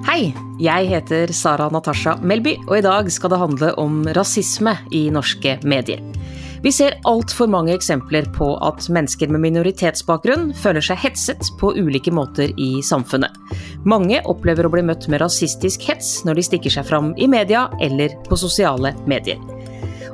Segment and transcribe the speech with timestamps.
[0.00, 5.02] Hei, jeg heter Sara Natasha Melby, og i dag skal det handle om rasisme i
[5.12, 6.00] norske medier.
[6.64, 12.12] Vi ser altfor mange eksempler på at mennesker med minoritetsbakgrunn føler seg hetset på ulike
[12.16, 13.36] måter i samfunnet.
[13.84, 17.66] Mange opplever å bli møtt med rasistisk hets når de stikker seg fram i media
[17.84, 19.40] eller på sosiale medier.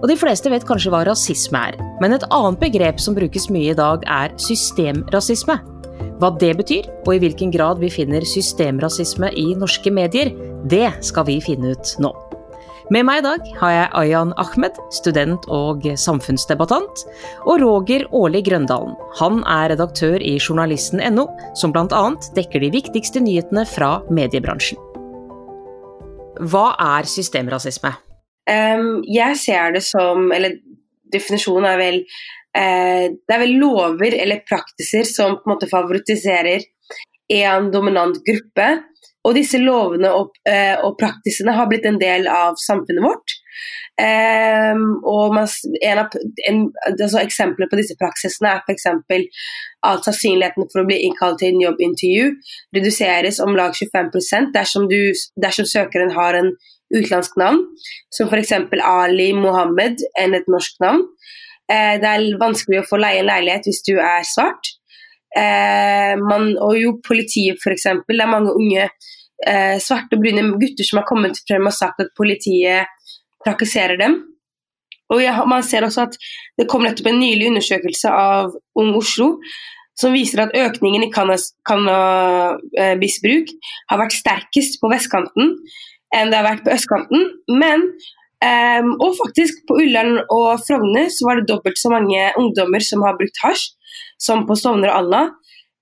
[0.02, 3.70] Og de fleste vet kanskje hva rasisme er, men et annet begrep som brukes mye
[3.70, 5.60] i dag er systemrasisme.
[6.16, 10.30] Hva det betyr, og i hvilken grad vi finner systemrasisme i norske medier,
[10.64, 12.12] det skal vi finne ut nå.
[12.94, 17.02] Med meg i dag har jeg Ayan Ahmed, student og samfunnsdebattant,
[17.44, 18.94] og Roger Årli Grøndalen.
[19.18, 21.26] Han er redaktør i journalisten.no,
[21.58, 22.04] som bl.a.
[22.38, 24.78] dekker de viktigste nyhetene fra mediebransjen.
[26.46, 27.90] Hva er systemrasisme?
[28.46, 30.52] Um, jeg ser det som Eller
[31.10, 31.96] definisjonen er vel
[32.56, 36.64] uh, Det er vel lover eller praktiser som på en måte favoritiserer
[37.36, 38.68] en dominant gruppe.
[39.26, 43.34] Og disse lovene og, eh, og praktisene har blitt en del av samfunnet vårt.
[43.98, 44.76] Eh,
[45.08, 45.48] og man,
[45.82, 46.14] en av,
[46.46, 46.60] en,
[46.92, 48.86] altså Eksempler på disse praksisene er f.eks.
[49.90, 52.28] at sannsynligheten for å bli innkalt til en jobbintervju
[52.76, 55.10] reduseres om lag 25 dersom, du,
[55.42, 56.52] dersom søkeren har en
[56.94, 57.64] utenlandsk navn,
[58.14, 58.52] som f.eks.
[58.84, 61.02] Ali Mohammed enn et norsk navn.
[61.72, 64.64] Eh, det er vanskelig å få leie en leilighet hvis du er svart.
[65.36, 67.86] Eh, man, og jo politiet f.eks.
[68.06, 72.00] Det er mange unge eh, svarte og brune gutter som har kommet frem og sagt
[72.04, 72.82] at politiet
[73.44, 74.12] trakasserer dem.
[75.12, 76.14] Og ja, Man ser også at
[76.58, 78.44] det kom nettopp en nylig undersøkelse av
[78.78, 79.26] Ung Oslo
[79.96, 83.46] som viser at økningen i cannabisbruk
[83.90, 85.44] har vært sterkest på vestkanten,
[86.12, 87.20] enn det har vært på østkanten.
[87.48, 87.78] Men
[88.44, 93.04] um, og faktisk på Ullern og Frogner så var det dobbelt så mange ungdommer som
[93.06, 93.70] har brukt hasj,
[94.22, 95.22] som på Stovner og Alna.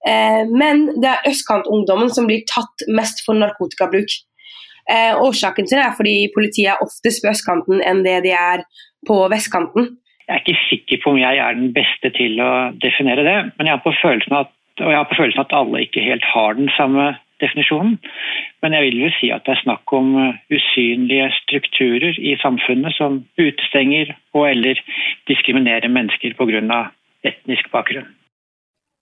[0.04, 4.16] Uh, men det er østkantungdommen som blir tatt mest for narkotikabruk.
[4.84, 8.66] Uh, årsaken til det er fordi politiet er oftest på østkanten enn det de er
[9.08, 9.94] på vestkanten.
[10.24, 13.68] Jeg er ikke sikker på om jeg er den beste til å definere det, men
[13.68, 16.56] jeg har på følelsen at, og jeg har på følelsen at alle ikke helt har
[16.56, 17.10] den samme
[17.44, 17.98] definisjonen.
[18.64, 22.96] Men jeg vil jo si at det er snakk om uh, usynlige strukturer i samfunnet
[22.96, 24.80] som utestenger og eller
[25.30, 26.82] diskriminerer mennesker pga.
[27.24, 28.10] etnisk bakgrunn.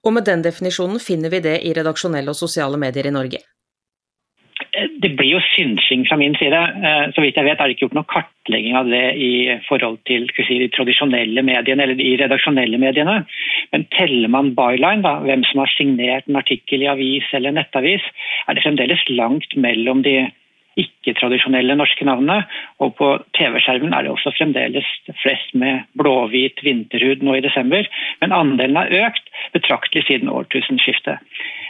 [0.07, 3.39] Og med den definisjonen finner vi det i redaksjonelle og sosiale medier i Norge?
[4.73, 6.57] Det blir jo synsing fra min side.
[6.57, 9.33] Eh, så vidt jeg vet er det ikke gjort noen kartlegging av det i
[9.67, 13.19] forhold til si, de tradisjonelle mediene eller de redaksjonelle mediene.
[13.75, 18.07] Men teller man byline, da, hvem som har signert en artikkel i avis eller nettavis,
[18.49, 20.23] er det fremdeles langt mellom de
[20.81, 22.47] ikke-tradisjonelle norske navnene.
[22.81, 24.89] Og på TV-skjermen er det også fremdeles
[25.21, 27.89] flest med blåhvit vinterhud nå i desember.
[28.25, 31.21] Men andelen har økt betraktelig siden årtusenskiftet.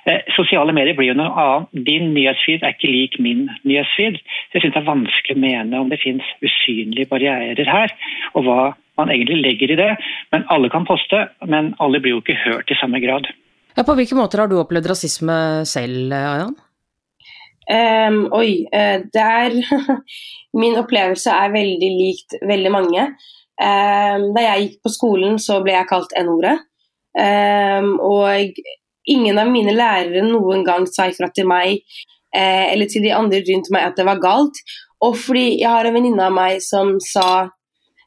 [0.04, 1.68] Eh, sosiale medier blir jo noe annet.
[1.86, 4.18] Din nyhetsfeed er ikke lik min nyhetsfeed.
[4.54, 7.94] Jeg syns det er vanskelig å mene om det finnes usynlige barrierer her,
[8.34, 8.58] og hva
[8.98, 9.92] man egentlig legger i det.
[10.34, 13.30] Men alle kan poste, men alle blir jo ikke hørt i samme grad.
[13.76, 15.38] Ja, på hvilke måter har du opplevd rasisme
[15.70, 16.58] selv, Ayan?
[17.72, 19.54] Um, oi, uh, der
[20.60, 23.06] Min opplevelse er veldig likt veldig mange.
[23.62, 26.58] Um, da jeg gikk på skolen, så ble jeg kalt N-ordet.
[27.14, 28.58] Um, og
[29.08, 31.80] ingen av mine lærere noen gang sa ifra til meg
[32.34, 34.62] eh, eller til de andre rundt meg at det var galt.
[35.02, 37.48] Og fordi jeg har en venninne av meg som sa,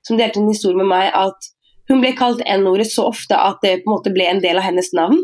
[0.07, 1.51] som delte en historie med meg, at
[1.89, 4.65] hun ble kalt N-ordet så ofte at det på en måte ble en del av
[4.65, 5.19] hennes navn.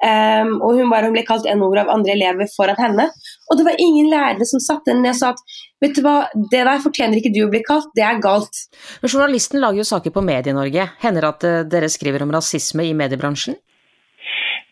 [0.00, 3.10] Um, og hun, bare, hun ble kalt N-ordet av andre elever foran henne.
[3.50, 6.14] Og det var ingen lærere som satte henne ned og sa at vet du hva,
[6.32, 8.62] det der fortjener ikke du å bli kalt, det er galt.
[9.02, 10.86] Men Journalisten lager jo saker på Medie-Norge.
[11.02, 13.58] Hender det at eh, dere skriver om rasisme i mediebransjen?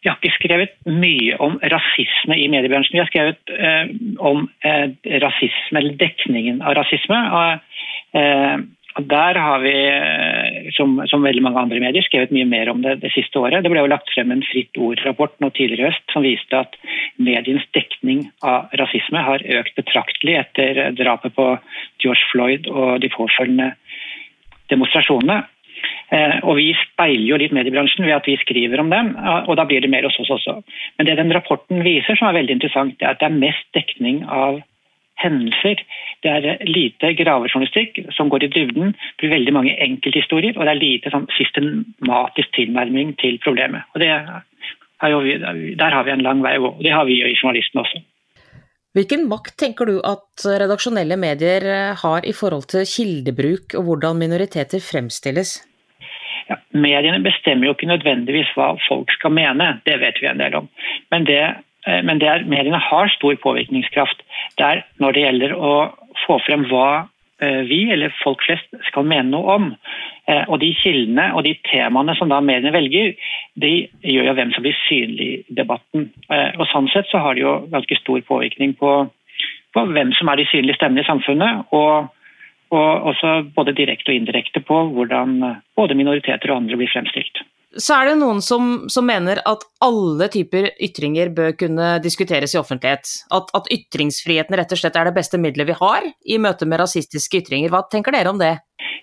[0.02, 2.96] Vi har ikke skrevet mye om rasisme i mediebransjen.
[2.96, 3.92] Vi har skrevet eh,
[4.22, 4.90] om eh,
[5.24, 7.20] rasisme, eller dekningen av rasisme.
[7.38, 7.86] Og,
[8.18, 8.58] eh,
[8.98, 12.96] der har vi, eh, som, som, veldig mange andre medier, skrevet mye mer om det
[13.02, 13.62] det siste året.
[13.62, 16.78] Det ble jo lagt frem en Fritt Ord-rapport nå tidligere i høst som viste at
[17.18, 21.50] medienes dekning av rasisme har økt betraktelig etter drapet på
[22.02, 23.70] George Floyd og de påfølgende
[24.72, 25.42] demonstrasjonene.
[26.10, 29.12] Eh, og Vi speiler jo litt mediebransjen ved at vi skriver om dem,
[29.46, 30.62] og da blir det mer hos oss også.
[30.96, 33.68] Men det den rapporten viser som er veldig interessant, det er at det er mest
[33.76, 34.62] dekning av
[35.22, 35.82] hendelser.
[36.22, 40.74] Det er lite gravejournalistikk som går i dybden, det blir veldig mange enkelthistorier, og det
[40.74, 43.84] er lite sånn, systematisk tilnærming til problemet.
[43.94, 44.02] Og
[45.12, 45.20] jo,
[45.78, 48.00] Der har vi en lang vei å gå, det har vi jo i journalisten også.
[48.96, 54.82] Hvilken makt tenker du at redaksjonelle medier har i forhold til kildebruk og hvordan minoriteter
[54.82, 55.67] fremstilles?
[56.48, 60.56] Ja, mediene bestemmer jo ikke nødvendigvis hva folk skal mene, det vet vi en del
[60.62, 60.68] om.
[61.12, 64.24] Men det eh, men det er, mediene har stor påvirkningskraft.
[64.56, 65.74] Det er når det gjelder å
[66.24, 67.06] få frem hva
[67.40, 69.68] eh, vi, eller folk flest, skal mene noe om.
[70.52, 73.14] Og de kildene og de temaene som da mediene velger,
[73.56, 73.70] de
[74.04, 76.10] gjør jo hvem som blir synlig i debatten.
[76.28, 78.90] Og Sånn sett så har det jo ganske stor påvirkning på,
[79.72, 81.64] på hvem som er de synlige stemmene i samfunnet.
[81.72, 82.12] og
[82.74, 85.38] og også både direkte og indirekte på hvordan
[85.78, 87.44] både minoriteter og andre blir fremstilt.
[87.76, 92.60] Så er det noen som, som mener at alle typer ytringer bør kunne diskuteres i
[92.60, 93.10] offentlighet.
[93.34, 96.80] At, at, ytringsfriheten rett og slett er det beste middelet vi har i møte med
[96.80, 97.68] rasistiske ytringer.
[97.74, 98.54] Hva tenker dere om det?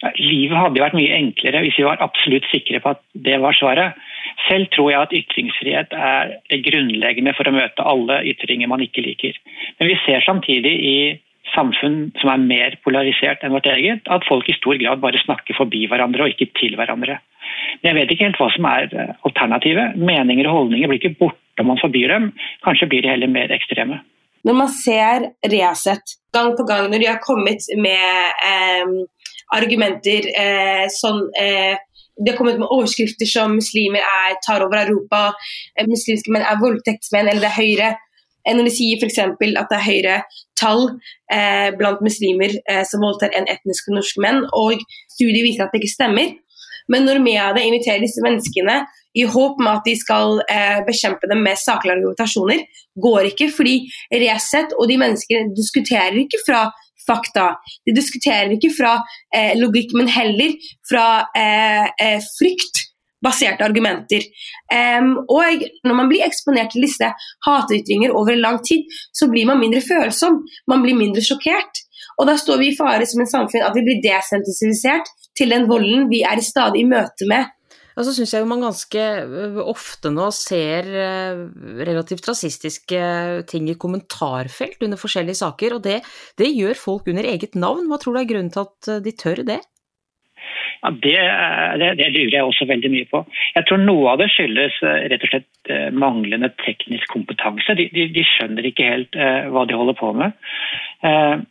[0.02, 3.56] Ja, livet hadde vært mye enklere hvis vi var absolutt sikre på at det var
[3.60, 4.02] svaret.
[4.48, 9.06] Selv tror jeg at ytringsfrihet er det grunnleggende for å møte alle ytringer man ikke
[9.06, 9.38] liker.
[9.78, 10.98] Men vi ser samtidig i
[11.54, 15.58] samfunn som er mer polarisert enn vårt eget, at folk i stor grad bare snakker
[15.58, 17.20] forbi hverandre og ikke til hverandre.
[17.82, 19.98] Men jeg vet ikke helt hva som er eh, alternativet.
[20.00, 22.30] Meninger og holdninger blir ikke borte om man forbyr dem,
[22.66, 24.02] kanskje blir de heller mer ekstreme.
[24.46, 28.96] Når man ser Resett gang på gang, når de har kommet med eh,
[29.56, 31.78] argumenter eh, sånn eh,
[32.16, 35.34] det har kommet med overskrifter som muslimer er, tar over Europa,
[35.76, 37.90] eh, muslimske menn er voldtektsmenn, eller det er høyre.
[38.46, 39.20] Eh, når de sier f.eks.
[39.20, 40.18] at det er høyere
[40.60, 40.88] tall
[41.34, 44.82] eh, blant muslimer eh, som voldtar enn etniske norske menn, og
[45.12, 46.36] studier viser at det ikke stemmer,
[46.92, 48.84] men når media inviterer disse menneskene
[49.16, 52.66] i håp om at de skal eh, bekjempe dem med saklige argumentasjoner,
[53.02, 53.48] går ikke.
[53.56, 53.78] Fordi
[54.26, 56.66] Resett og de menneskene diskuterer ikke fra
[57.06, 57.54] fakta.
[57.88, 58.98] De diskuterer ikke fra
[59.34, 60.58] eh, logikk, men heller
[60.90, 61.08] fra
[61.38, 62.85] eh frykt
[63.26, 64.28] baserte argumenter.
[64.70, 67.10] Um, og når man blir eksponert til disse
[67.48, 68.86] hatytringer over lang tid,
[69.16, 71.84] så blir man mindre følsom, man blir mindre sjokkert.
[72.20, 75.68] Og da står vi i fare som en samfunn at vi blir desensitisert til den
[75.72, 77.52] volden vi er i stadig møte med.
[77.96, 81.46] Og så syns jeg jo man ganske øh, ofte nå ser øh,
[81.88, 83.00] relativt rasistiske
[83.48, 86.02] ting i kommentarfelt under forskjellige saker, og det,
[86.40, 87.88] det gjør folk under eget navn.
[87.88, 89.62] Hva tror du er grunnen til at øh, de tør det?
[90.86, 91.16] Ja, det,
[91.82, 93.24] det, det, lurer jeg også veldig mye på.
[93.56, 97.74] Jeg tror noe av det skyldes rett og slett manglende teknisk kompetanse.
[97.80, 100.36] De, de, de skjønner ikke helt uh, hva de holder på med.
[101.02, 101.42] Uh,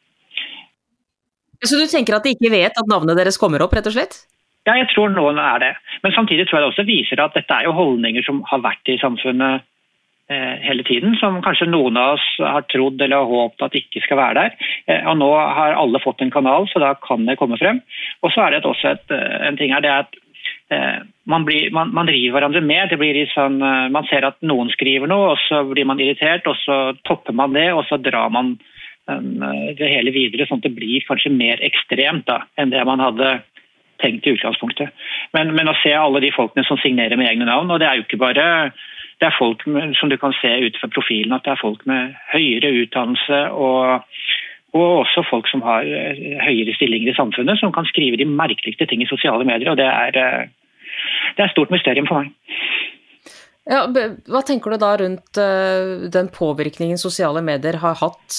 [1.64, 4.20] så du tenker at de ikke vet at navnet deres kommer opp, rett og slett?
[4.64, 5.72] Ja, jeg tror noen er det.
[6.04, 8.92] Men samtidig tror jeg det også viser at dette er jo holdninger som har vært
[8.92, 9.70] i samfunnet eh,
[10.30, 14.34] hele tiden, som kanskje noen av oss har trodd eller håpet at ikke skal være
[14.40, 14.68] der.
[14.88, 17.82] Eh, og Nå har alle fått en kanal, så da kan det komme frem.
[18.24, 20.16] Og så er det også et, eh, en ting her, det er at
[20.72, 22.96] eh, man, blir, man, man, driver hverandre med.
[23.34, 26.78] Sånn, eh, man ser at noen skriver noe, og så blir man irritert, og så
[27.04, 28.56] topper man det, og så drar man
[29.10, 33.02] Eh, det hele videre, sånn at det blir kanskje mer ekstremt da, enn det man
[33.04, 33.36] hadde
[34.00, 34.94] tenkt i utgangspunktet.
[35.36, 38.00] Men, men, å se alle de folkene som signerer med egne navn, og det er
[38.00, 38.46] jo ikke bare
[39.20, 41.84] det er folk med, som du kan se ut fra profilen, at det er folk
[41.90, 44.08] med høyere utdannelse og,
[44.75, 48.88] og også folk som har eh, høyere stillinger i samfunnet, som kan skrive de merkeligste
[48.90, 49.70] ting i sosiale medier.
[49.70, 50.49] og Det er, eh,
[51.37, 52.34] det er et stort mysterium for meg.
[53.64, 58.37] Ja, hva tenker du da rundt uh, den påvirkningen sosiale medier har hatt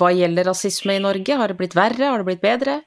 [0.00, 1.36] hva gjelder rasisme i Norge?
[1.36, 2.78] Har det blitt verre, har det blitt bedre?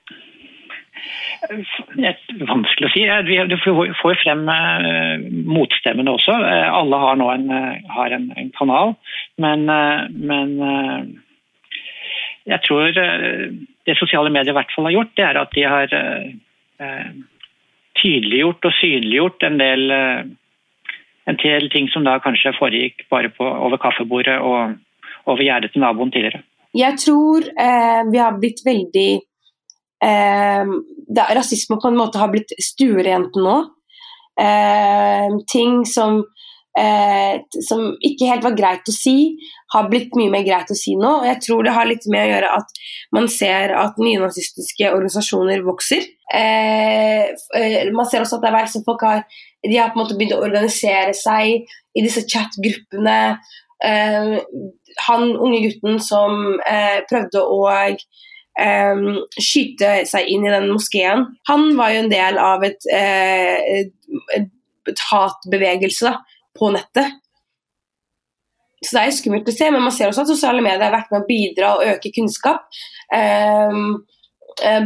[1.48, 3.04] Vanskelig å si.
[3.52, 3.58] Du
[4.02, 5.28] får frem uh,
[5.58, 6.36] motstemmene også.
[6.80, 7.48] Alle har nå en,
[7.94, 8.96] har en, en kanal,
[9.42, 9.68] men,
[10.18, 10.56] men
[12.48, 15.96] jeg tror det sosiale medier i hvert fall har gjort, det er at de har
[18.02, 19.98] tydeliggjort og synliggjort en del
[21.28, 24.78] en del ting som da kanskje foregikk bare på, over kaffebordet og
[25.28, 26.44] over gjerdet til naboen tidligere.
[26.78, 29.10] Jeg tror eh, vi har blitt veldig
[30.04, 30.74] eh,
[31.38, 33.58] Rasisme på en måte har blitt stuerent nå.
[34.38, 36.20] Eh, ting som,
[36.78, 39.38] eh, som ikke helt var greit å si,
[39.74, 41.20] har blitt mye mer greit å si nå.
[41.22, 42.80] og Jeg tror det har litt med å gjøre at
[43.16, 46.06] man ser at nynazistiske organisasjoner vokser.
[46.34, 49.24] Eh, eh, man ser også at det er vel folk har
[49.64, 53.38] de har på en måte begynt å organisere seg i disse chat-gruppene.
[53.78, 54.40] Uh,
[55.06, 57.60] han unge gutten som uh, prøvde å
[58.58, 63.80] um, skyte seg inn i den moskeen, han var jo en del av et, uh,
[64.38, 64.52] et,
[64.90, 66.14] et hatbevegelse
[66.58, 67.16] på nettet.
[68.78, 71.10] Så det er skummelt å se, men man ser også at sosiale medier har vært
[71.14, 72.68] med å bidra og øke kunnskap.
[73.10, 74.06] Um,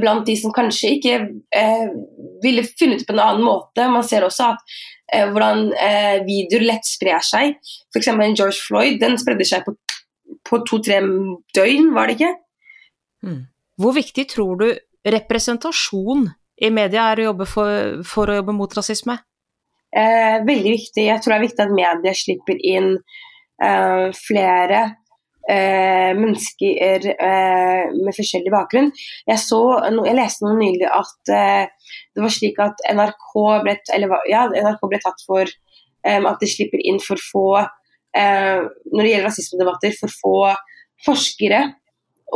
[0.01, 1.17] blant de som kanskje ikke
[1.55, 1.91] eh,
[2.43, 3.87] ville funnet på en annen måte.
[3.91, 4.75] Man ser også at
[5.13, 7.55] eh, hvordan eh, videoer lett sprer seg.
[7.93, 8.11] F.eks.
[8.35, 9.75] George Floyd den spredde seg på,
[10.47, 10.99] på to-tre
[11.55, 12.33] døgn, var det ikke?
[13.27, 13.39] Mm.
[13.79, 14.67] Hvor viktig tror du
[15.07, 16.27] representasjon
[16.61, 19.17] i media er å jobbe for, for å jobbe mot rasisme?
[19.91, 21.05] Eh, veldig viktig.
[21.07, 24.81] Jeg tror det er viktig at media slipper inn eh, flere
[25.49, 28.91] eh, mennesker uh, med forskjellig bakgrunn.
[29.27, 29.59] Jeg, så,
[29.89, 33.27] jeg leste noe nylig at det var slik at NRK
[33.65, 37.47] ble, eller, ja, NRK ble tatt for um, at de slipper inn for få
[38.11, 40.39] Når det gjelder rasismedebatter, for få
[41.05, 41.61] forskere.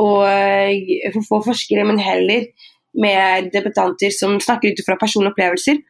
[0.01, 2.49] Og for få forskere, men heller
[2.95, 5.81] med debutanter som snakker ut fra personlige opplevelser.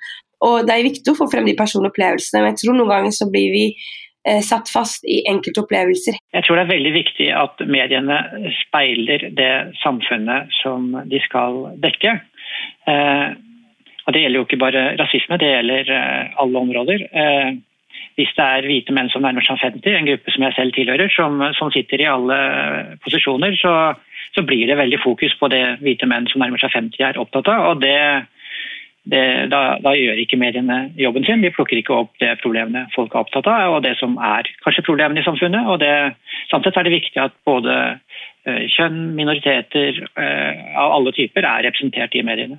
[0.45, 3.15] Og det er viktig å få frem de personlige opplevelsene, men jeg tror noen ganger
[3.15, 3.63] så blir vi
[4.27, 6.19] eh, satt fast i enkelte opplevelser.
[6.35, 8.19] Jeg tror det er veldig viktig at mediene
[8.59, 12.17] speiler det samfunnet som de skal dekke.
[12.91, 13.29] Eh,
[14.05, 17.07] og Det gjelder jo ikke bare rasisme, det gjelder eh, alle områder.
[17.09, 17.55] Eh,
[18.15, 21.11] hvis det er hvite menn som nærmer seg 50, en gruppe som jeg selv tilhører,
[21.11, 22.37] som, som sitter i alle
[23.03, 23.73] posisjoner, så,
[24.35, 27.51] så, blir det veldig fokus på det hvite menn som nærmer seg 50 er opptatt
[27.51, 27.73] av.
[27.73, 27.99] og det
[29.05, 31.43] det, da, da, gjør ikke mediene jobben sin.
[31.45, 34.85] De plukker ikke opp det problemene folk er opptatt av, og det som er kanskje
[34.87, 35.67] problemene i samfunnet.
[35.69, 35.91] og det,
[36.49, 42.17] Samtidig er det viktig at både uh, kjønn, minoriteter uh, av alle typer er representert
[42.17, 42.57] i mediene.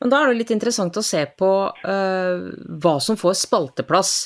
[0.00, 2.48] Men da er det litt interessant å se på uh,
[2.82, 4.16] hva som får spalteplass.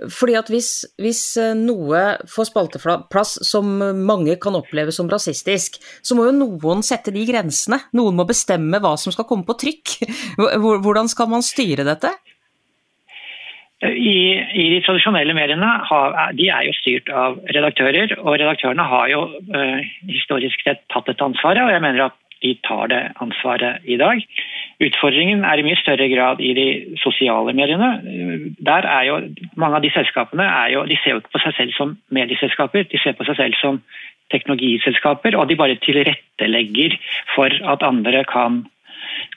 [0.00, 0.70] Fordi at hvis,
[1.02, 1.98] hvis, eh, noe
[2.30, 3.68] får spalteplass som
[4.06, 7.82] mange kan oppleve som rasistisk, så må jo noen sette de grensene.
[7.92, 9.98] Noen må bestemme hva som skal komme på trykk.
[10.56, 12.14] Hvordan skal man styre dette?
[13.80, 19.06] I, I, de tradisjonelle mediene har, de er jo styrt av redaktører, og redaktørene har
[19.08, 19.22] jo
[19.56, 23.96] uh, historisk sett tatt et ansvar, og jeg mener at de tar det ansvaret i
[24.00, 24.22] dag.
[24.80, 26.66] Utfordringen er i mye større grad i de
[27.02, 27.90] sosiale mediene.
[28.58, 29.18] Der er jo,
[29.56, 33.00] Mange av de selskapene jo, de ser jo ikke på seg selv som medieselskaper, de
[33.02, 33.82] ser på seg selv som
[34.32, 36.96] teknologiselskaper, og de bare tilrettelegger
[37.34, 38.62] for at andre kan,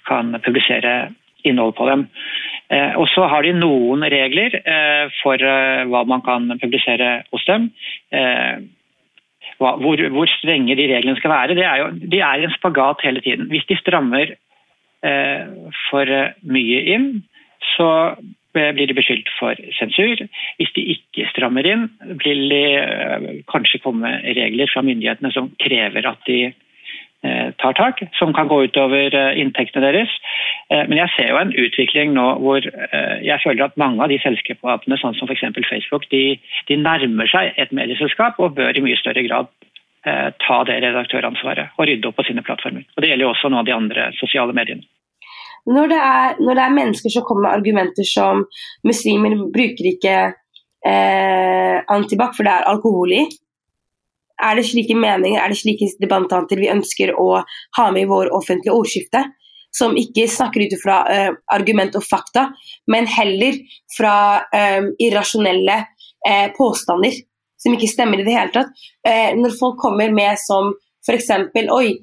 [0.08, 2.08] kan publisere innhold på dem.
[2.72, 7.44] Eh, og så har de noen regler eh, for eh, hva man kan publisere hos
[7.50, 7.72] dem.
[8.14, 8.64] Eh,
[9.58, 9.78] hvor,
[10.10, 11.58] hvor, strenge de reglene skal være.
[11.58, 13.50] Det er jo, de er en spagat hele tiden.
[13.52, 14.34] Hvis de strammer
[15.04, 15.44] eh,
[15.90, 17.10] for mye inn,
[17.76, 18.16] så
[18.54, 20.22] blir de beskyldt for sensur.
[20.60, 21.88] Hvis de ikke strammer inn,
[22.26, 26.73] vil de eh, kanskje komme regler fra myndighetene som krever at de Eh,
[27.62, 30.12] tar tak, som kan gå utover eh, inntektene deres.
[30.70, 34.20] Eh, men jeg ser jo en utvikling nå hvor jeg føler at mange av de
[34.24, 35.46] selskapene, sånn som f.eks.
[35.70, 36.40] Facebook, de,
[36.70, 39.52] de, nærmer seg et medieselskap og bør i mye større grad
[40.04, 42.84] ta det redaktøransvaret og rydde opp på sine plattformer.
[42.92, 44.84] Og Det gjelder jo også av de andre sosiale mediene.
[45.64, 48.44] Når det, er, når det er mennesker som kommer med argumenter som
[48.84, 50.18] muslimer bruker ikke
[50.84, 53.22] eh, antibac for det er alkohol i,
[54.44, 57.30] er det slike meninger, er det slike debattanter vi ønsker å
[57.78, 59.26] ha med i vår offentlige ordskifte?
[59.74, 62.52] Som ikke snakker ut fra uh, argument og fakta,
[62.94, 63.58] men heller
[63.96, 64.16] fra
[64.54, 67.16] um, irrasjonelle uh, påstander
[67.64, 68.84] som ikke stemmer i det hele tatt.
[69.02, 70.76] Uh, når folk kommer med som
[71.08, 71.32] f.eks.:
[71.74, 71.96] Oi,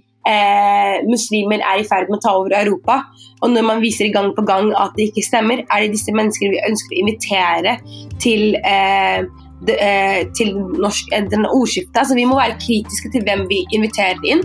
[1.09, 2.99] muslimer er i ferd med å ta over Europa.
[3.40, 6.52] Og når man viser gang på gang at det ikke stemmer, er det disse menneskene
[6.52, 7.78] vi ønsker å invitere
[8.20, 11.97] til eh, Eh, til norsk, eh, ordskiftet.
[11.97, 14.43] Altså, vi må være kritiske til hvem vi inviterer inn.